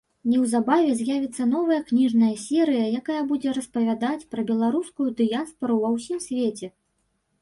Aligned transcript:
Неўзабаве 0.29 0.93
з'явіцца 1.01 1.45
новая 1.49 1.77
кніжная 1.91 2.31
серыя, 2.45 2.87
якая 3.01 3.19
будзе 3.33 3.49
распавядаць 3.57 4.25
пра 4.33 4.41
беларускую 4.51 5.09
дыяспару 5.21 5.75
ва 5.85 5.89
ўсім 5.99 6.17
свеце. 6.29 6.67